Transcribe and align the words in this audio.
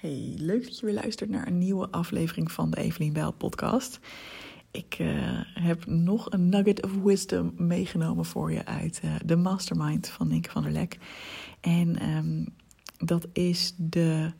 Hey, 0.00 0.34
leuk 0.36 0.64
dat 0.64 0.78
je 0.78 0.86
weer 0.86 0.94
luistert 0.94 1.30
naar 1.30 1.46
een 1.46 1.58
nieuwe 1.58 1.88
aflevering 1.90 2.52
van 2.52 2.70
de 2.70 2.76
Evelien 2.76 3.12
Bijl 3.12 3.32
podcast. 3.32 3.98
Ik 4.70 4.98
uh, 4.98 5.40
heb 5.54 5.86
nog 5.86 6.32
een 6.32 6.48
nugget 6.48 6.84
of 6.84 7.02
wisdom 7.02 7.52
meegenomen 7.56 8.24
voor 8.24 8.52
je 8.52 8.64
uit 8.64 9.00
uh, 9.04 9.14
de 9.24 9.36
mastermind 9.36 10.08
van 10.08 10.28
Nick 10.28 10.50
van 10.50 10.62
der 10.62 10.72
Lek. 10.72 10.98
En 11.60 12.08
um, 12.08 12.46
dat 12.98 13.26
is 13.32 13.74
de 13.76 14.32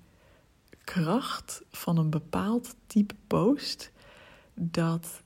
kracht 0.84 1.62
van 1.70 1.96
een 1.98 2.10
bepaald 2.10 2.74
type 2.86 3.14
post 3.26 3.92
dat 4.54 5.22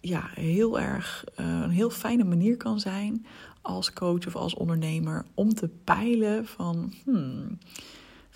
ja, 0.00 0.30
heel 0.34 0.80
erg 0.80 1.24
uh, 1.40 1.46
een 1.46 1.70
heel 1.70 1.90
fijne 1.90 2.24
manier 2.24 2.56
kan 2.56 2.80
zijn 2.80 3.26
als 3.62 3.92
coach 3.92 4.26
of 4.26 4.36
als 4.36 4.54
ondernemer 4.54 5.24
om 5.34 5.54
te 5.54 5.68
peilen 5.84 6.46
van 6.46 6.92
hmm, 7.04 7.58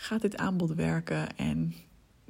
gaat 0.02 0.20
dit 0.20 0.36
aanbod 0.36 0.74
werken 0.74 1.36
en 1.36 1.74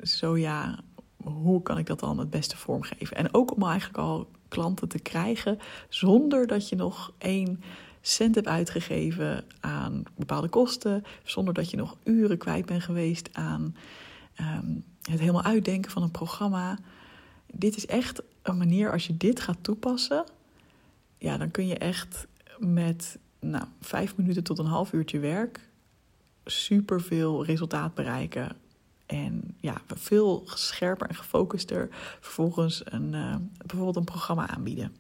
zo 0.03 0.37
ja, 0.37 0.79
hoe 1.17 1.63
kan 1.63 1.79
ik 1.79 1.87
dat 1.87 2.01
dan 2.01 2.19
het 2.19 2.31
beste 2.31 2.57
vormgeven? 2.57 3.17
En 3.17 3.35
ook 3.35 3.55
om 3.55 3.63
eigenlijk 3.63 3.99
al 3.99 4.29
klanten 4.49 4.89
te 4.89 4.99
krijgen 4.99 5.59
zonder 5.89 6.47
dat 6.47 6.69
je 6.69 6.77
nog 6.77 7.13
één 7.19 7.63
cent 8.01 8.35
hebt 8.35 8.47
uitgegeven 8.47 9.45
aan 9.61 10.03
bepaalde 10.17 10.49
kosten, 10.49 11.05
zonder 11.25 11.55
dat 11.55 11.71
je 11.71 11.77
nog 11.77 11.97
uren 12.05 12.39
kwijt 12.39 12.67
bent 12.67 12.83
geweest 12.83 13.29
aan 13.33 13.77
um, 14.41 14.85
het 15.03 15.21
helemaal 15.21 15.43
uitdenken 15.43 15.91
van 15.91 16.03
een 16.03 16.11
programma. 16.11 16.79
Dit 17.53 17.77
is 17.77 17.87
echt 17.87 18.23
een 18.43 18.57
manier, 18.57 18.93
als 18.93 19.07
je 19.07 19.17
dit 19.17 19.41
gaat 19.41 19.59
toepassen, 19.61 20.25
ja, 21.19 21.37
dan 21.37 21.51
kun 21.51 21.67
je 21.67 21.79
echt 21.79 22.27
met 22.59 23.19
nou, 23.41 23.65
vijf 23.81 24.17
minuten 24.17 24.45
tot 24.45 24.59
een 24.59 24.67
half 24.67 24.93
uurtje 24.93 25.19
werk 25.19 25.71
superveel 26.45 27.45
resultaat 27.45 27.95
bereiken. 27.95 28.57
En 29.07 29.57
ja, 29.61 29.81
veel 29.87 30.43
scherper 30.45 31.09
en 31.09 31.15
gefocuster 31.15 31.89
vervolgens 32.21 32.83
een, 32.85 33.13
uh, 33.13 33.37
bijvoorbeeld 33.67 33.97
een 33.97 34.05
programma 34.05 34.49
aanbieden. 34.49 34.93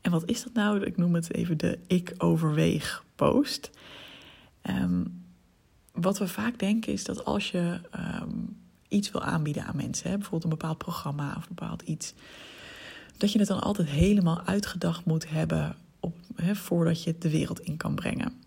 En 0.00 0.10
wat 0.10 0.28
is 0.30 0.42
dat 0.42 0.52
nou? 0.52 0.84
Ik 0.84 0.96
noem 0.96 1.14
het 1.14 1.34
even 1.34 1.58
de 1.58 1.78
ik 1.86 2.14
overweeg 2.18 3.04
post. 3.14 3.70
Um, 4.62 5.24
wat 5.92 6.18
we 6.18 6.28
vaak 6.28 6.58
denken 6.58 6.92
is 6.92 7.04
dat 7.04 7.24
als 7.24 7.50
je 7.50 7.80
um, 8.22 8.56
iets 8.88 9.10
wil 9.10 9.22
aanbieden 9.22 9.64
aan 9.64 9.76
mensen, 9.76 10.10
hè, 10.10 10.16
bijvoorbeeld 10.16 10.44
een 10.44 10.58
bepaald 10.58 10.78
programma 10.78 11.34
of 11.36 11.42
een 11.42 11.54
bepaald 11.54 11.82
iets, 11.82 12.14
dat 13.16 13.32
je 13.32 13.38
het 13.38 13.48
dan 13.48 13.60
altijd 13.60 13.88
helemaal 13.88 14.42
uitgedacht 14.42 15.04
moet 15.04 15.28
hebben 15.28 15.76
op, 16.00 16.16
hè, 16.34 16.54
voordat 16.54 17.02
je 17.02 17.10
het 17.10 17.22
de 17.22 17.30
wereld 17.30 17.60
in 17.60 17.76
kan 17.76 17.94
brengen. 17.94 18.40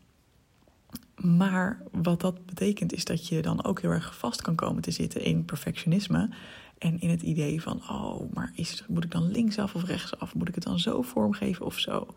Maar 1.16 1.82
wat 1.92 2.22
dat 2.22 2.46
betekent 2.46 2.94
is 2.94 3.06
dat 3.06 3.28
je 3.28 3.42
dan 3.42 3.64
ook 3.64 3.82
heel 3.82 3.92
erg 3.92 4.18
vast 4.18 4.42
kan 4.42 4.56
komen 4.56 4.82
te 4.82 4.92
zitten 4.92 5.22
in 5.22 5.46
perfectionisme. 5.46 6.30
En 6.78 7.00
in 7.00 7.10
het 7.10 7.22
idee 7.22 7.62
van, 7.62 7.82
oh, 7.90 8.34
maar 8.34 8.52
is, 8.56 8.84
moet 8.88 9.04
ik 9.04 9.12
dan 9.12 9.32
linksaf 9.32 9.76
of 9.76 9.84
rechtsaf? 9.84 10.36
Moet 10.36 10.48
ik 10.48 10.56
het 10.56 10.64
dan 10.64 10.80
zo 10.80 11.02
vormgeven 11.02 11.66
of 11.66 11.80
zo? 11.80 12.08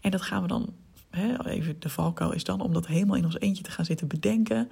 En 0.00 0.10
dat 0.10 0.22
gaan 0.22 0.42
we 0.42 0.48
dan, 0.48 0.74
hè, 1.10 1.48
even 1.48 1.80
de 1.80 1.88
valkuil 1.88 2.32
is 2.32 2.44
dan 2.44 2.60
om 2.60 2.72
dat 2.72 2.86
helemaal 2.86 3.16
in 3.16 3.24
ons 3.24 3.40
eentje 3.40 3.62
te 3.62 3.70
gaan 3.70 3.84
zitten 3.84 4.08
bedenken. 4.08 4.68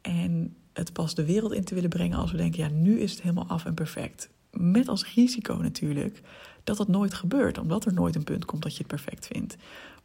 En 0.00 0.56
het 0.72 0.92
pas 0.92 1.14
de 1.14 1.24
wereld 1.24 1.52
in 1.52 1.64
te 1.64 1.74
willen 1.74 1.90
brengen 1.90 2.18
als 2.18 2.30
we 2.30 2.36
denken, 2.36 2.62
ja, 2.62 2.68
nu 2.68 3.00
is 3.00 3.10
het 3.10 3.22
helemaal 3.22 3.46
af 3.46 3.64
en 3.64 3.74
perfect. 3.74 4.30
Met 4.58 4.88
als 4.88 5.14
risico 5.14 5.54
natuurlijk 5.54 6.22
dat 6.64 6.76
dat 6.76 6.88
nooit 6.88 7.14
gebeurt, 7.14 7.58
omdat 7.58 7.84
er 7.84 7.94
nooit 7.94 8.14
een 8.14 8.24
punt 8.24 8.44
komt 8.44 8.62
dat 8.62 8.72
je 8.72 8.78
het 8.78 8.86
perfect 8.86 9.26
vindt. 9.26 9.56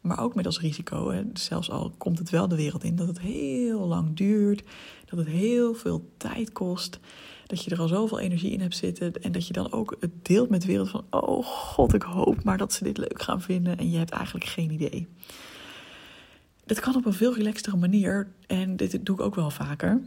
Maar 0.01 0.19
ook 0.19 0.35
met 0.35 0.45
als 0.45 0.59
risico, 0.59 1.11
hè, 1.11 1.23
zelfs 1.33 1.69
al 1.69 1.91
komt 1.97 2.19
het 2.19 2.29
wel 2.29 2.47
de 2.47 2.55
wereld 2.55 2.83
in, 2.83 2.95
dat 2.95 3.07
het 3.07 3.19
heel 3.19 3.87
lang 3.87 4.15
duurt, 4.15 4.63
dat 5.05 5.19
het 5.19 5.27
heel 5.27 5.73
veel 5.73 6.09
tijd 6.17 6.51
kost, 6.51 6.99
dat 7.47 7.63
je 7.63 7.71
er 7.71 7.79
al 7.79 7.87
zoveel 7.87 8.19
energie 8.19 8.51
in 8.51 8.61
hebt 8.61 8.75
zitten 8.75 9.13
en 9.13 9.31
dat 9.31 9.47
je 9.47 9.53
dan 9.53 9.71
ook 9.71 9.95
het 9.99 10.25
deelt 10.25 10.49
met 10.49 10.61
de 10.61 10.67
wereld 10.67 10.89
van, 10.89 11.03
oh 11.09 11.45
god, 11.45 11.93
ik 11.93 12.01
hoop 12.01 12.43
maar 12.43 12.57
dat 12.57 12.73
ze 12.73 12.83
dit 12.83 12.97
leuk 12.97 13.21
gaan 13.21 13.41
vinden 13.41 13.77
en 13.77 13.91
je 13.91 13.97
hebt 13.97 14.11
eigenlijk 14.11 14.45
geen 14.45 14.71
idee. 14.71 15.07
Dat 16.65 16.79
kan 16.79 16.95
op 16.95 17.05
een 17.05 17.13
veel 17.13 17.35
relaxtere 17.35 17.77
manier 17.77 18.31
en 18.47 18.75
dit 18.75 19.05
doe 19.05 19.15
ik 19.15 19.21
ook 19.21 19.35
wel 19.35 19.49
vaker 19.49 20.01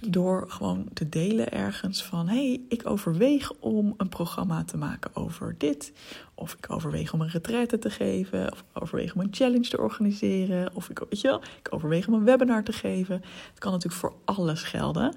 door 0.00 0.44
gewoon 0.48 0.88
te 0.92 1.08
delen 1.08 1.52
ergens 1.52 2.04
van: 2.04 2.28
hey, 2.28 2.60
ik 2.68 2.86
overweeg 2.86 3.52
om 3.52 3.94
een 3.96 4.08
programma 4.08 4.64
te 4.64 4.76
maken 4.76 5.16
over 5.16 5.54
dit. 5.58 5.92
Of 6.34 6.52
ik 6.52 6.70
overweeg 6.70 7.12
om 7.12 7.20
een 7.20 7.28
retraite 7.28 7.78
te 7.78 7.90
geven. 7.90 8.52
Of 8.52 8.58
ik 8.58 8.82
overweeg 8.82 9.14
om 9.14 9.20
een 9.20 9.28
challenge 9.30 9.68
te 9.68 9.78
organiseren. 9.78 10.74
Of 10.74 10.90
ik, 10.90 10.98
weet 10.98 11.20
je 11.20 11.28
wel, 11.28 11.42
ik 11.58 11.68
overweeg 11.70 12.06
om 12.06 12.14
een 12.14 12.24
webinar 12.24 12.64
te 12.64 12.72
geven. 12.72 13.22
Het 13.50 13.58
kan 13.58 13.72
natuurlijk 13.72 14.00
voor 14.00 14.14
alles 14.24 14.62
gelden. 14.62 15.14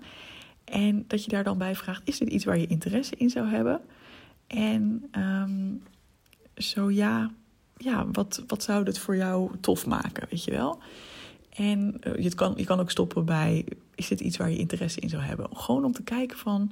En 0.65 1.05
dat 1.07 1.23
je 1.23 1.29
daar 1.29 1.43
dan 1.43 1.57
bij 1.57 1.75
vraagt: 1.75 2.01
is 2.05 2.17
dit 2.17 2.29
iets 2.29 2.45
waar 2.45 2.57
je 2.57 2.67
interesse 2.67 3.15
in 3.15 3.29
zou 3.29 3.47
hebben? 3.47 3.81
En 4.47 5.09
um, 5.17 5.83
zo 6.55 6.91
ja, 6.91 7.31
ja 7.77 8.07
wat, 8.11 8.43
wat 8.47 8.63
zou 8.63 8.83
dit 8.83 8.99
voor 8.99 9.15
jou 9.15 9.51
tof 9.61 9.85
maken, 9.85 10.27
weet 10.29 10.43
je 10.43 10.51
wel? 10.51 10.81
En 11.55 12.01
uh, 12.07 12.23
je, 12.23 12.35
kan, 12.35 12.53
je 12.55 12.65
kan 12.65 12.79
ook 12.79 12.91
stoppen 12.91 13.25
bij, 13.25 13.65
is 13.95 14.07
dit 14.07 14.19
iets 14.19 14.37
waar 14.37 14.49
je 14.49 14.57
interesse 14.57 14.99
in 14.99 15.09
zou 15.09 15.23
hebben? 15.23 15.57
Gewoon 15.57 15.85
om 15.85 15.91
te 15.91 16.03
kijken 16.03 16.37
van, 16.37 16.71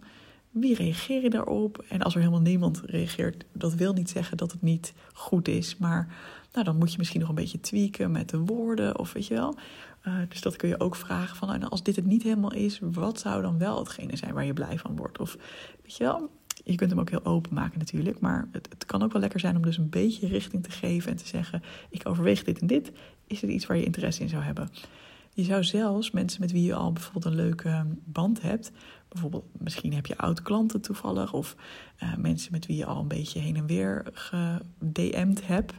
wie 0.50 0.76
reageer 0.76 1.22
je 1.22 1.30
daarop? 1.30 1.86
En 1.88 2.02
als 2.02 2.14
er 2.14 2.20
helemaal 2.20 2.42
niemand 2.42 2.82
reageert, 2.86 3.46
dat 3.52 3.74
wil 3.74 3.94
niet 3.94 4.10
zeggen 4.10 4.38
dat 4.38 4.52
het 4.52 4.62
niet 4.62 4.94
goed 5.14 5.48
is. 5.48 5.78
Maar 5.78 6.16
nou, 6.54 6.66
dan 6.66 6.78
moet 6.78 6.92
je 6.92 6.98
misschien 6.98 7.20
nog 7.20 7.30
een 7.30 7.36
beetje 7.36 7.60
tweaken 7.60 8.12
met 8.12 8.30
de 8.30 8.40
woorden 8.40 9.00
of 9.00 9.14
weet 9.14 9.28
je 9.28 9.34
wel. 9.34 9.56
Uh, 10.08 10.14
dus 10.30 10.42
dat 10.42 10.56
kun 10.56 10.70
je 10.70 10.80
ook 10.80 10.96
vragen 10.96 11.36
van, 11.36 11.48
nou, 11.48 11.64
als 11.70 11.84
dit 11.84 11.96
het 11.96 12.06
niet 12.06 12.24
helemaal 12.24 12.54
is, 12.54 12.80
wat 12.82 13.20
zou 13.20 13.42
dan 13.42 13.58
wel 13.58 13.80
hetgene 13.80 14.18
zijn 14.18 14.34
waar 14.34 14.46
je 14.46 14.54
blij 14.54 14.78
van 14.78 14.96
wordt? 14.96 15.20
Of 15.20 15.38
weet 15.82 15.96
je 15.96 16.04
wel, 16.04 16.30
je 16.64 16.76
kunt 16.76 16.90
hem 16.90 17.00
ook 17.00 17.10
heel 17.10 17.26
open 17.26 17.54
maken 17.54 17.80
natuurlijk. 17.80 18.20
Maar 18.20 18.48
het, 18.52 18.70
het, 18.70 18.86
kan 18.86 19.04
ook 19.04 19.12
wel 19.12 19.22
lekker 19.22 19.40
zijn 19.40 19.56
om 19.56 19.62
dus 19.62 19.78
een 19.78 19.90
beetje 19.90 20.28
richting 20.28 20.64
te 20.64 20.72
geven 20.72 21.12
en 21.12 21.18
te 21.18 21.28
zeggen: 21.28 21.64
Ik 21.90 22.08
overweeg 22.08 22.44
dit 22.44 22.60
en 22.60 22.68
dit. 22.68 22.92
Is 23.28 23.42
het 23.42 23.50
iets 23.50 23.66
waar 23.66 23.78
je 23.78 23.84
interesse 23.84 24.22
in 24.22 24.30
zou 24.30 24.44
hebben? 24.44 24.70
Je 25.34 25.44
zou 25.44 25.64
zelfs 25.64 26.12
mensen 26.12 26.42
met 26.42 26.52
wie 26.52 26.64
je 26.64 26.74
al 26.74 26.92
bijvoorbeeld 26.92 27.26
een 27.26 27.36
leuke 27.36 27.86
band 28.04 28.42
hebt. 28.42 28.72
Bijvoorbeeld, 29.10 29.46
misschien 29.52 29.94
heb 29.94 30.06
je 30.06 30.18
oud-klanten 30.18 30.82
toevallig. 30.82 31.34
Of 31.34 31.56
uh, 32.04 32.16
mensen 32.16 32.52
met 32.52 32.66
wie 32.66 32.78
je 32.78 32.86
al 32.86 33.00
een 33.00 33.08
beetje 33.08 33.40
heen 33.40 33.56
en 33.56 33.66
weer 33.66 34.06
gedM'd 34.14 35.48
hebt. 35.48 35.74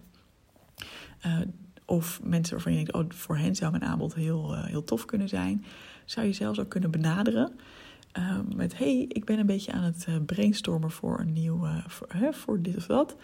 Uh, 1.27 1.39
of 1.85 2.21
mensen 2.23 2.55
waarvan 2.55 2.73
je 2.73 2.85
denkt, 2.85 2.93
oh, 2.93 3.05
voor 3.09 3.37
hen 3.37 3.55
zou 3.55 3.71
mijn 3.71 3.85
aanbod 3.85 4.15
heel, 4.15 4.55
uh, 4.55 4.65
heel 4.65 4.85
tof 4.85 5.05
kunnen 5.05 5.29
zijn. 5.29 5.65
Zou 6.05 6.27
je 6.27 6.33
zelfs 6.33 6.59
ook 6.59 6.69
kunnen 6.69 6.91
benaderen. 6.91 7.53
Uh, 8.19 8.39
met 8.55 8.79
hey, 8.79 9.05
ik 9.09 9.25
ben 9.25 9.39
een 9.39 9.47
beetje 9.47 9.73
aan 9.73 9.83
het 9.83 10.07
uh, 10.09 10.15
brainstormen 10.27 10.91
voor 10.91 11.21
een 11.21 11.33
nieuw, 11.33 11.65
uh, 11.65 11.87
voor, 11.87 12.07
hè, 12.09 12.33
voor, 12.33 12.63
dit 12.63 12.77
of 12.77 12.87
dat. 12.87 13.17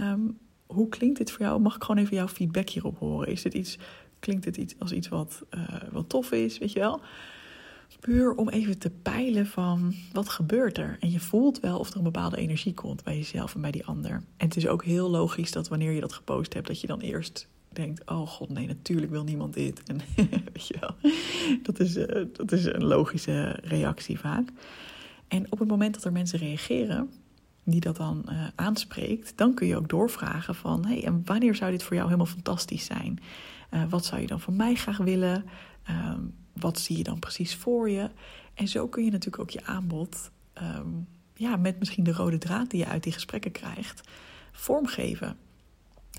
Um, 0.00 0.38
hoe 0.66 0.88
klinkt 0.88 1.18
dit 1.18 1.30
voor 1.30 1.40
jou? 1.40 1.60
Mag 1.60 1.76
ik 1.76 1.84
gewoon 1.84 2.02
even 2.02 2.16
jouw 2.16 2.28
feedback 2.28 2.68
hierop 2.68 2.98
horen? 2.98 3.28
Is 3.28 3.42
dit 3.42 3.54
iets, 3.54 3.78
klinkt 4.18 4.44
dit 4.44 4.56
iets 4.56 4.74
als 4.78 4.92
iets 4.92 5.08
wat, 5.08 5.42
wat 5.90 6.08
tof 6.08 6.32
is, 6.32 6.58
weet 6.58 6.72
je 6.72 6.78
wel? 6.78 7.00
Puur 8.00 8.34
om 8.34 8.48
even 8.48 8.78
te 8.78 8.90
peilen 8.90 9.46
van 9.46 9.94
wat 10.12 10.28
gebeurt 10.28 10.78
er? 10.78 10.96
En 11.00 11.10
je 11.10 11.20
voelt 11.20 11.60
wel 11.60 11.78
of 11.78 11.90
er 11.90 11.96
een 11.96 12.02
bepaalde 12.02 12.36
energie 12.36 12.74
komt 12.74 13.04
bij 13.04 13.16
jezelf 13.16 13.54
en 13.54 13.60
bij 13.60 13.70
die 13.70 13.86
ander. 13.86 14.12
En 14.12 14.46
het 14.46 14.56
is 14.56 14.66
ook 14.66 14.84
heel 14.84 15.10
logisch 15.10 15.52
dat 15.52 15.68
wanneer 15.68 15.92
je 15.92 16.00
dat 16.00 16.12
gepost 16.12 16.54
hebt, 16.54 16.66
dat 16.66 16.80
je 16.80 16.86
dan 16.86 17.00
eerst 17.00 17.48
denkt: 17.74 18.10
oh 18.10 18.28
god, 18.28 18.48
nee, 18.48 18.66
natuurlijk 18.66 19.10
wil 19.10 19.24
niemand 19.24 19.54
dit. 19.54 19.82
En 19.82 20.00
weet 20.52 20.66
je 20.66 20.76
wel, 20.80 21.12
dat 21.62 21.80
is, 21.80 21.96
uh, 21.96 22.24
dat 22.32 22.52
is 22.52 22.64
een 22.64 22.84
logische 22.84 23.58
reactie 23.62 24.18
vaak. 24.18 24.48
En 25.28 25.52
op 25.52 25.58
het 25.58 25.68
moment 25.68 25.94
dat 25.94 26.04
er 26.04 26.12
mensen 26.12 26.38
reageren 26.38 27.10
die 27.64 27.80
dat 27.80 27.96
dan 27.96 28.26
uh, 28.28 28.46
aanspreekt, 28.54 29.32
dan 29.36 29.54
kun 29.54 29.66
je 29.66 29.76
ook 29.76 29.88
doorvragen 29.88 30.54
van: 30.54 30.86
hey, 30.86 31.04
en 31.04 31.22
wanneer 31.24 31.54
zou 31.54 31.70
dit 31.70 31.82
voor 31.82 31.94
jou 31.96 32.06
helemaal 32.06 32.32
fantastisch 32.32 32.84
zijn? 32.84 33.20
Uh, 33.70 33.84
wat 33.88 34.04
zou 34.04 34.20
je 34.20 34.26
dan 34.26 34.40
van 34.40 34.56
mij 34.56 34.74
graag 34.74 34.96
willen? 34.96 35.44
Uh, 35.90 36.14
wat 36.52 36.78
zie 36.78 36.96
je 36.96 37.04
dan 37.04 37.18
precies 37.18 37.54
voor 37.54 37.90
je? 37.90 38.10
En 38.54 38.68
zo 38.68 38.88
kun 38.88 39.04
je 39.04 39.10
natuurlijk 39.10 39.42
ook 39.42 39.50
je 39.50 39.64
aanbod, 39.64 40.30
um, 40.62 41.06
ja, 41.34 41.56
met 41.56 41.78
misschien 41.78 42.04
de 42.04 42.12
rode 42.12 42.38
draad 42.38 42.70
die 42.70 42.80
je 42.80 42.86
uit 42.86 43.02
die 43.02 43.12
gesprekken 43.12 43.52
krijgt, 43.52 44.08
vormgeven. 44.52 45.36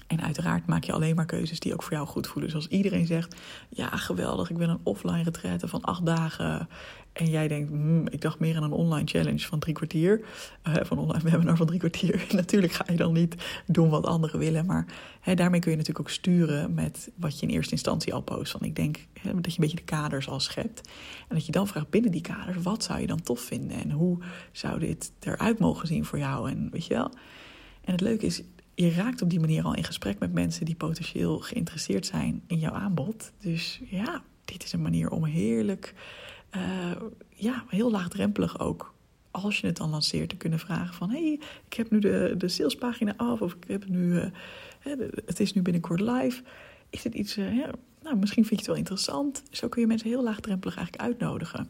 En 0.08 0.22
uiteraard 0.22 0.66
maak 0.66 0.84
je 0.84 0.94
alleen 0.94 1.16
maar 1.16 1.26
keuzes 1.26 1.60
die 1.60 1.74
ook 1.74 1.84
voor 1.84 1.94
jou 1.94 2.08
goed 2.08 2.28
voelen. 2.28 2.46
Dus 2.46 2.56
als 2.56 2.68
iedereen 2.68 3.06
zegt, 3.06 3.36
ja 3.70 3.88
geweldig, 3.88 4.50
ik 4.50 4.58
ben 4.58 4.70
een 4.70 4.80
offline 4.84 5.24
retraite 5.24 5.68
van 5.68 5.82
acht 5.82 6.06
dagen. 6.06 6.68
En 7.14 7.30
jij 7.30 7.48
denkt, 7.48 7.70
hmm, 7.70 8.08
ik 8.08 8.22
dacht 8.22 8.40
meer 8.40 8.56
aan 8.56 8.64
een 8.64 8.72
online 8.72 9.08
challenge 9.08 9.40
van 9.40 9.60
drie 9.60 9.74
kwartier. 9.74 10.22
Uh, 10.68 10.74
van 10.82 10.98
online 10.98 11.24
webinar 11.30 11.58
van 11.58 11.68
drie 11.68 11.80
kwartier. 11.80 12.26
Natuurlijk 12.36 12.74
ga 12.74 12.86
je 12.88 12.98
dan 12.98 13.14
niet 13.14 13.36
doen 13.66 13.90
wat 13.90 14.06
anderen 14.06 14.40
willen. 14.40 14.66
Maar 14.66 14.86
daarmee 15.36 15.60
kun 15.60 15.72
je 15.72 15.78
natuurlijk 15.78 16.08
ook 16.08 16.14
sturen 16.14 16.74
met 16.74 17.12
wat 17.16 17.40
je 17.40 17.48
in 17.48 17.54
eerste 17.54 17.72
instantie 17.72 18.14
al 18.14 18.22
post. 18.22 18.52
Want 18.52 18.66
ik 18.66 18.76
denk 18.76 18.96
dat 19.14 19.24
je 19.24 19.30
een 19.30 19.42
beetje 19.42 19.76
de 19.76 19.82
kaders 19.82 20.28
al 20.28 20.40
schept. 20.40 20.90
En 21.28 21.36
dat 21.36 21.46
je 21.46 21.52
dan 21.52 21.68
vraagt 21.68 21.90
binnen 21.90 22.12
die 22.12 22.22
kaders, 22.22 22.64
wat 22.64 22.84
zou 22.84 23.00
je 23.00 23.08
dan 23.08 23.22
tof 23.22 23.42
vinden? 23.42 23.82
En 23.82 23.92
hoe 23.92 24.18
zou 24.52 24.80
dit 24.80 25.12
eruit 25.20 25.60
mogen 25.60 25.88
zien 25.88 26.06
voor 26.06 26.18
jou? 26.18 26.50
En 26.50 26.70
weet 26.72 26.86
je 26.86 26.94
wel... 26.94 27.12
En 27.86 27.92
het 27.92 28.02
leuke 28.02 28.26
is, 28.26 28.42
je 28.76 28.92
raakt 28.92 29.22
op 29.22 29.30
die 29.30 29.40
manier 29.40 29.64
al 29.64 29.76
in 29.76 29.84
gesprek 29.84 30.20
met 30.20 30.34
mensen 30.34 30.66
die 30.66 30.76
potentieel 30.76 31.40
geïnteresseerd 31.40 32.06
zijn 32.06 32.44
in 32.48 32.60
jouw 32.60 32.74
aanbod. 32.74 33.32
Dus 33.40 33.82
ja, 33.86 34.24
dit 34.46 34.64
is 34.64 34.74
een 34.74 34.82
manier 34.82 35.10
om 35.10 35.26
heerlijk 35.26 35.94
uh, 36.56 36.92
ja, 37.30 37.64
heel 37.68 37.92
laagdrempelig 37.92 38.60
ook. 38.60 38.94
Als 39.32 39.60
je 39.60 39.68
het 39.68 39.78
dan 39.78 39.90
lanceert, 39.90 40.30
te 40.30 40.36
kunnen 40.36 40.60
vragen 40.60 40.94
van... 40.94 41.10
hé, 41.10 41.24
hey, 41.24 41.40
ik 41.66 41.74
heb 41.74 41.92
nu 41.92 42.00
de, 42.00 42.34
de 42.38 42.48
salespagina 42.48 43.14
af 43.18 43.42
of 43.42 43.54
ik 43.54 43.64
heb 43.68 43.88
nu... 43.88 44.14
Uh, 44.14 44.26
het 45.26 45.40
is 45.40 45.54
nu 45.54 45.62
binnenkort 45.62 46.00
live. 46.00 46.44
Is 46.90 47.04
het 47.04 47.14
iets... 47.14 47.36
Ja, 47.36 47.72
nou, 48.02 48.16
misschien 48.16 48.46
vind 48.46 48.50
je 48.50 48.56
het 48.56 48.68
wel 48.68 48.76
interessant. 48.76 49.44
Zo 49.52 49.68
kun 49.68 49.82
je 49.82 49.88
mensen 49.88 50.10
heel 50.10 50.24
laagdrempelig 50.24 50.76
eigenlijk 50.76 51.08
uitnodigen. 51.08 51.70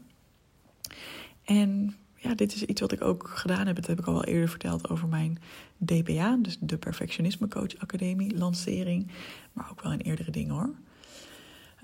En 1.44 1.96
ja, 2.26 2.34
dit 2.34 2.54
is 2.54 2.62
iets 2.62 2.80
wat 2.80 2.92
ik 2.92 3.02
ook 3.02 3.28
gedaan 3.34 3.66
heb. 3.66 3.76
Dat 3.76 3.86
heb 3.86 3.98
ik 3.98 4.06
al 4.06 4.12
wel 4.12 4.24
eerder 4.24 4.48
verteld 4.48 4.88
over 4.88 5.08
mijn 5.08 5.38
DPA, 5.76 6.36
dus 6.36 6.56
de 6.60 6.78
Perfectionisme 6.78 7.48
Coach 7.48 7.78
Academie, 7.78 8.36
lancering. 8.36 9.10
Maar 9.52 9.68
ook 9.70 9.82
wel 9.82 9.92
in 9.92 10.00
eerdere 10.00 10.30
dingen 10.30 10.54
hoor. 10.54 10.74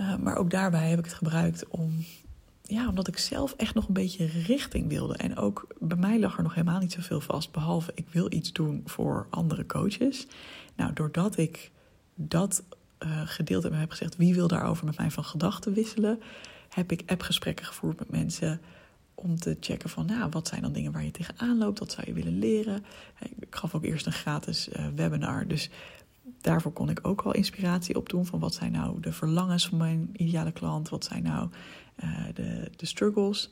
Uh, 0.01 0.17
maar 0.17 0.37
ook 0.37 0.51
daarbij 0.51 0.89
heb 0.89 0.99
ik 0.99 1.05
het 1.05 1.15
gebruikt 1.15 1.69
om, 1.69 2.05
ja, 2.63 2.89
omdat 2.89 3.09
ik 3.09 3.19
zelf 3.19 3.55
echt 3.57 3.75
nog 3.75 3.87
een 3.87 3.95
beetje 3.95 4.27
richting 4.27 4.89
wilde. 4.89 5.17
En 5.17 5.37
ook 5.37 5.67
bij 5.79 5.97
mij 5.97 6.21
lag 6.21 6.37
er 6.37 6.43
nog 6.43 6.55
helemaal 6.55 6.81
niet 6.81 6.93
zoveel 6.93 7.21
vast, 7.21 7.53
behalve 7.53 7.93
ik 7.95 8.07
wil 8.11 8.33
iets 8.33 8.53
doen 8.53 8.83
voor 8.85 9.27
andere 9.31 9.67
coaches. 9.67 10.27
Nou, 10.77 10.93
doordat 10.93 11.37
ik 11.37 11.71
dat 12.15 12.63
uh, 12.99 13.21
gedeeld 13.25 13.63
heb, 13.63 13.73
heb 13.73 13.91
gezegd 13.91 14.17
wie 14.17 14.35
wil 14.35 14.49
daarover 14.49 14.85
met 14.85 14.99
mij 14.99 15.11
van 15.11 15.25
gedachten 15.25 15.73
wisselen, 15.73 16.21
heb 16.69 16.93
ik 16.93 17.03
appgesprekken 17.07 17.67
gevoerd 17.67 17.99
met 17.99 18.11
mensen 18.11 18.61
om 19.23 19.39
te 19.39 19.57
checken 19.61 19.91
van, 19.91 20.07
nou, 20.07 20.31
wat 20.31 20.49
zijn 20.49 20.63
dan 20.63 20.73
dingen 20.73 20.93
waar 20.93 21.05
je 21.05 21.11
tegenaan 21.11 21.59
loopt, 21.59 21.79
wat 21.79 21.93
zou 21.93 22.07
je 22.07 22.13
willen 22.13 22.39
leren. 22.39 22.85
Ik 23.39 23.55
gaf 23.55 23.75
ook 23.75 23.85
eerst 23.85 24.07
een 24.07 24.13
gratis 24.13 24.69
uh, 24.69 24.87
webinar, 24.95 25.47
dus 25.47 25.71
daarvoor 26.41 26.73
kon 26.73 26.91
ik 26.91 26.99
ook 27.03 27.23
al 27.23 27.33
inspiratie 27.33 27.97
opdoen 27.97 28.27
van 28.27 28.39
wat 28.39 28.55
zijn 28.55 28.73
nou 28.73 29.01
de 29.01 29.13
verlangens 29.13 29.69
van 29.69 29.79
mijn 29.79 30.11
ideale 30.13 30.53
klant, 30.53 30.89
wat 30.89 31.05
zijn 31.05 31.23
nou 31.23 31.49
uh, 32.05 32.27
de, 32.35 32.71
de 32.77 32.87
struggles. 32.87 33.51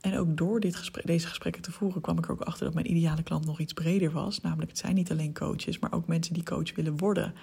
En 0.00 0.18
ook 0.18 0.36
door 0.36 0.60
dit 0.60 0.76
gesprek, 0.76 1.06
deze 1.06 1.26
gesprekken 1.26 1.62
te 1.62 1.72
voeren 1.72 2.00
kwam 2.00 2.18
ik 2.18 2.30
ook 2.30 2.40
achter 2.40 2.64
dat 2.64 2.74
mijn 2.74 2.90
ideale 2.90 3.22
klant 3.22 3.44
nog 3.44 3.60
iets 3.60 3.72
breder 3.72 4.10
was. 4.10 4.40
Namelijk, 4.40 4.70
het 4.70 4.78
zijn 4.78 4.94
niet 4.94 5.10
alleen 5.10 5.34
coaches, 5.34 5.78
maar 5.78 5.92
ook 5.92 6.06
mensen 6.06 6.34
die 6.34 6.42
coach 6.42 6.74
willen 6.74 6.96
worden, 6.96 7.34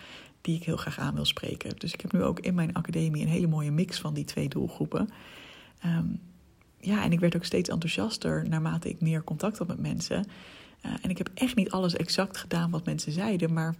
die 0.41 0.55
ik 0.55 0.63
heel 0.63 0.77
graag 0.77 0.99
aan 0.99 1.15
wil 1.15 1.25
spreken. 1.25 1.75
Dus 1.77 1.93
ik 1.93 2.01
heb 2.01 2.11
nu 2.11 2.23
ook 2.23 2.39
in 2.39 2.55
mijn 2.55 2.73
academie 2.73 3.21
een 3.21 3.27
hele 3.27 3.47
mooie 3.47 3.71
mix 3.71 3.99
van 3.99 4.13
die 4.13 4.25
twee 4.25 4.49
doelgroepen. 4.49 5.09
Um, 5.85 6.19
ja, 6.85 7.03
en 7.03 7.11
ik 7.11 7.19
werd 7.19 7.35
ook 7.35 7.45
steeds 7.45 7.69
enthousiaster 7.69 8.49
naarmate 8.49 8.89
ik 8.89 9.01
meer 9.01 9.23
contact 9.23 9.57
had 9.57 9.67
met 9.67 9.79
mensen. 9.79 10.27
Uh, 10.85 10.91
en 11.01 11.09
ik 11.09 11.17
heb 11.17 11.29
echt 11.33 11.55
niet 11.55 11.71
alles 11.71 11.95
exact 11.95 12.37
gedaan 12.37 12.71
wat 12.71 12.85
mensen 12.85 13.11
zeiden, 13.11 13.53
maar 13.53 13.75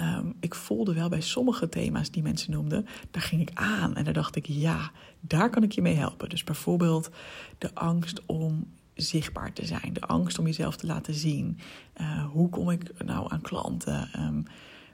um, 0.00 0.34
ik 0.40 0.54
voelde 0.54 0.94
wel 0.94 1.08
bij 1.08 1.20
sommige 1.20 1.68
thema's 1.68 2.10
die 2.10 2.22
mensen 2.22 2.52
noemden, 2.52 2.86
daar 3.10 3.22
ging 3.22 3.40
ik 3.40 3.50
aan 3.54 3.96
en 3.96 4.04
daar 4.04 4.12
dacht 4.12 4.36
ik, 4.36 4.46
ja, 4.46 4.90
daar 5.20 5.50
kan 5.50 5.62
ik 5.62 5.72
je 5.72 5.82
mee 5.82 5.94
helpen. 5.94 6.28
Dus 6.28 6.44
bijvoorbeeld 6.44 7.10
de 7.58 7.74
angst 7.74 8.26
om 8.26 8.66
zichtbaar 8.94 9.52
te 9.52 9.66
zijn, 9.66 9.92
de 9.92 10.00
angst 10.00 10.38
om 10.38 10.46
jezelf 10.46 10.76
te 10.76 10.86
laten 10.86 11.14
zien. 11.14 11.58
Uh, 12.00 12.24
hoe 12.24 12.48
kom 12.48 12.70
ik 12.70 13.04
nou 13.04 13.32
aan 13.32 13.40
klanten? 13.40 14.08
Um, 14.18 14.44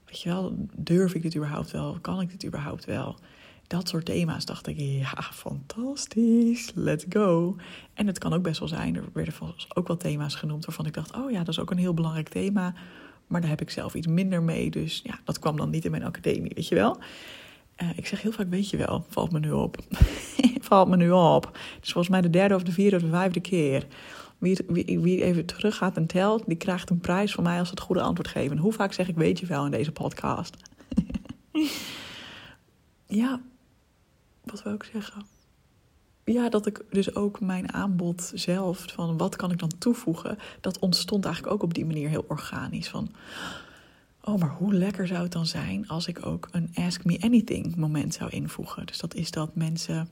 weet 0.06 0.20
je 0.20 0.28
wel, 0.28 0.66
durf 0.76 1.14
ik 1.14 1.22
dit 1.22 1.36
überhaupt 1.36 1.70
wel? 1.70 1.98
Kan 2.00 2.20
ik 2.20 2.30
dit 2.30 2.44
überhaupt 2.44 2.84
wel? 2.84 3.16
Dat 3.66 3.88
soort 3.88 4.04
thema's 4.04 4.44
dacht 4.44 4.66
ik, 4.66 4.78
ja, 4.78 5.22
fantastisch, 5.32 6.72
let's 6.74 7.04
go. 7.08 7.56
En 7.94 8.06
het 8.06 8.18
kan 8.18 8.32
ook 8.32 8.42
best 8.42 8.58
wel 8.58 8.68
zijn, 8.68 8.96
er 8.96 9.04
werden 9.12 9.34
ook 9.74 9.86
wel 9.86 9.96
thema's 9.96 10.34
genoemd 10.34 10.64
waarvan 10.64 10.86
ik 10.86 10.94
dacht, 10.94 11.16
oh 11.16 11.30
ja, 11.30 11.38
dat 11.38 11.48
is 11.48 11.58
ook 11.58 11.70
een 11.70 11.78
heel 11.78 11.94
belangrijk 11.94 12.28
thema. 12.28 12.74
Maar 13.26 13.40
daar 13.40 13.50
heb 13.50 13.60
ik 13.60 13.70
zelf 13.70 13.94
iets 13.94 14.06
minder 14.06 14.42
mee, 14.42 14.70
dus 14.70 15.00
ja, 15.04 15.18
dat 15.24 15.38
kwam 15.38 15.56
dan 15.56 15.70
niet 15.70 15.84
in 15.84 15.90
mijn 15.90 16.04
academie, 16.04 16.52
weet 16.54 16.68
je 16.68 16.74
wel. 16.74 16.98
Uh, 17.82 17.88
ik 17.96 18.06
zeg 18.06 18.22
heel 18.22 18.32
vaak, 18.32 18.50
weet 18.50 18.70
je 18.70 18.76
wel, 18.76 19.04
valt 19.08 19.32
me 19.32 19.38
nu 19.38 19.50
op. 19.52 19.78
valt 20.60 20.88
me 20.88 20.96
nu 20.96 21.10
op. 21.10 21.58
Dus 21.80 21.92
volgens 21.92 22.08
mij 22.08 22.20
de 22.20 22.30
derde 22.30 22.54
of 22.54 22.62
de 22.62 22.72
vierde 22.72 22.96
of 22.96 23.02
de 23.02 23.08
vijfde 23.08 23.40
keer. 23.40 23.86
Wie, 24.38 24.58
wie, 24.66 25.00
wie 25.00 25.22
even 25.22 25.46
terug 25.46 25.76
gaat 25.76 25.96
en 25.96 26.06
telt, 26.06 26.46
die 26.46 26.56
krijgt 26.56 26.90
een 26.90 26.98
prijs 26.98 27.32
van 27.32 27.44
mij 27.44 27.58
als 27.58 27.70
het 27.70 27.80
goede 27.80 28.00
antwoord 28.00 28.28
geven. 28.28 28.58
hoe 28.58 28.72
vaak 28.72 28.92
zeg 28.92 29.08
ik 29.08 29.16
weet 29.16 29.38
je 29.38 29.46
wel 29.46 29.64
in 29.64 29.70
deze 29.70 29.92
podcast? 29.92 30.56
ja, 33.06 33.40
wat 34.46 34.62
wil 34.62 34.75
ik 34.75 34.88
zeggen? 34.93 35.26
Ja, 36.25 36.48
dat 36.48 36.66
ik 36.66 36.84
dus 36.90 37.14
ook 37.14 37.40
mijn 37.40 37.72
aanbod 37.72 38.32
zelf, 38.34 38.84
van 38.93 39.16
wat 39.16 39.37
kan 39.37 39.50
ik 39.50 39.58
dan 39.58 39.78
toevoegen, 39.78 40.38
dat 40.60 40.78
ontstond 40.78 41.25
eigenlijk 41.25 41.54
ook 41.54 41.62
op 41.62 41.75
die 41.75 41.87
manier 41.87 42.08
heel 42.08 42.25
organisch. 42.28 42.88
Van, 42.88 43.10
oh, 44.20 44.38
maar 44.38 44.50
hoe 44.50 44.75
lekker 44.75 45.06
zou 45.06 45.22
het 45.22 45.32
dan 45.32 45.46
zijn 45.46 45.88
als 45.88 46.06
ik 46.06 46.26
ook 46.26 46.48
een 46.50 46.70
Ask 46.75 47.04
Me 47.04 47.20
Anything 47.20 47.76
moment 47.76 48.14
zou 48.14 48.31
invoegen? 48.31 48.87
Dus 48.87 48.98
dat 48.98 49.14
is 49.14 49.31
dat 49.31 49.54
mensen 49.54 50.08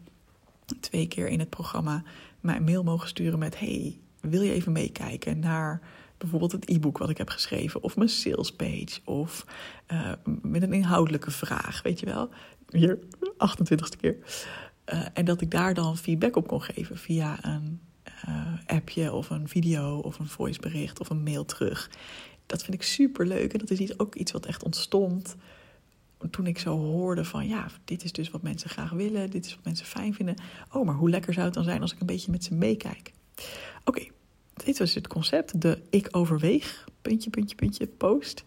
twee 0.80 1.08
keer 1.08 1.28
in 1.28 1.38
het 1.38 1.50
programma 1.50 2.02
mij 2.40 2.56
een 2.56 2.64
mail 2.64 2.82
mogen 2.82 3.08
sturen 3.08 3.38
met: 3.38 3.58
Hey, 3.58 3.98
wil 4.20 4.42
je 4.42 4.52
even 4.52 4.72
meekijken 4.72 5.38
naar 5.38 5.80
bijvoorbeeld 6.18 6.52
het 6.52 6.68
e-book 6.68 6.98
wat 6.98 7.10
ik 7.10 7.18
heb 7.18 7.28
geschreven, 7.28 7.82
of 7.82 7.96
mijn 7.96 8.08
sales 8.08 8.52
page, 8.52 9.00
of 9.04 9.46
uh, 9.92 10.12
met 10.42 10.62
een 10.62 10.72
inhoudelijke 10.72 11.30
vraag, 11.30 11.82
weet 11.82 12.00
je 12.00 12.06
wel 12.06 12.30
hier, 12.78 12.98
28ste 13.20 14.00
keer. 14.00 14.16
Uh, 14.92 15.06
en 15.12 15.24
dat 15.24 15.40
ik 15.40 15.50
daar 15.50 15.74
dan 15.74 15.96
feedback 15.96 16.36
op 16.36 16.46
kon 16.46 16.62
geven 16.62 16.98
via 16.98 17.44
een 17.44 17.80
uh, 18.28 18.52
appje 18.66 19.12
of 19.12 19.30
een 19.30 19.48
video 19.48 19.98
of 19.98 20.18
een 20.18 20.26
voicebericht 20.26 21.00
of 21.00 21.10
een 21.10 21.22
mail 21.22 21.44
terug. 21.44 21.90
Dat 22.46 22.62
vind 22.64 22.74
ik 22.74 22.82
super 22.82 23.26
leuk 23.26 23.52
en 23.52 23.58
dat 23.58 23.70
is 23.70 23.98
ook 23.98 24.14
iets 24.14 24.32
wat 24.32 24.46
echt 24.46 24.62
ontstond 24.62 25.36
toen 26.30 26.46
ik 26.46 26.58
zo 26.58 26.76
hoorde 26.76 27.24
van 27.24 27.48
ja, 27.48 27.66
dit 27.84 28.04
is 28.04 28.12
dus 28.12 28.30
wat 28.30 28.42
mensen 28.42 28.70
graag 28.70 28.90
willen, 28.90 29.30
dit 29.30 29.46
is 29.46 29.54
wat 29.54 29.64
mensen 29.64 29.86
fijn 29.86 30.14
vinden. 30.14 30.34
Oh, 30.72 30.86
maar 30.86 30.94
hoe 30.94 31.10
lekker 31.10 31.32
zou 31.32 31.44
het 31.44 31.54
dan 31.54 31.64
zijn 31.64 31.80
als 31.80 31.92
ik 31.92 32.00
een 32.00 32.06
beetje 32.06 32.30
met 32.30 32.44
ze 32.44 32.54
meekijk? 32.54 33.12
Oké, 33.84 34.06
dit 34.64 34.78
was 34.78 34.94
het 34.94 35.06
concept, 35.06 35.60
de 35.60 35.82
ik 35.90 36.08
overweeg, 36.10 36.84
puntje, 37.02 37.30
puntje, 37.30 37.54
puntje, 37.54 37.86
post. 37.86 38.44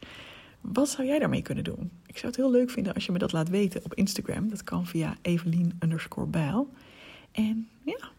Wat 0.73 0.89
zou 0.89 1.07
jij 1.07 1.19
daarmee 1.19 1.41
kunnen 1.41 1.63
doen? 1.63 1.91
Ik 2.05 2.17
zou 2.17 2.27
het 2.27 2.35
heel 2.35 2.51
leuk 2.51 2.69
vinden 2.69 2.93
als 2.93 3.05
je 3.05 3.11
me 3.11 3.17
dat 3.17 3.31
laat 3.31 3.49
weten 3.49 3.83
op 3.83 3.93
Instagram. 3.93 4.49
Dat 4.49 4.63
kan 4.63 4.85
via 4.85 5.17
Evelien 5.21 5.77
underscore 5.79 6.27
bijl. 6.27 6.69
En 7.31 7.69
ja, 7.83 8.09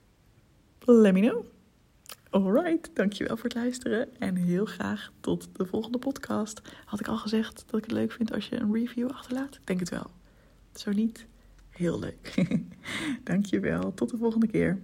let 0.84 1.12
me 1.12 1.20
know. 1.20 1.44
Alright, 2.30 2.90
dankjewel 2.94 3.36
voor 3.36 3.44
het 3.44 3.54
luisteren. 3.54 4.20
En 4.20 4.36
heel 4.36 4.64
graag 4.64 5.12
tot 5.20 5.48
de 5.52 5.66
volgende 5.66 5.98
podcast. 5.98 6.60
Had 6.84 7.00
ik 7.00 7.08
al 7.08 7.16
gezegd 7.16 7.64
dat 7.66 7.78
ik 7.78 7.84
het 7.84 7.94
leuk 7.94 8.12
vind 8.12 8.32
als 8.32 8.48
je 8.48 8.56
een 8.56 8.74
review 8.74 9.10
achterlaat? 9.10 9.54
Ik 9.54 9.66
denk 9.66 9.80
het 9.80 9.88
wel. 9.88 10.10
Zo 10.72 10.92
niet, 10.92 11.26
heel 11.68 11.98
leuk. 11.98 12.34
dankjewel, 13.24 13.94
tot 13.94 14.10
de 14.10 14.16
volgende 14.16 14.46
keer. 14.46 14.78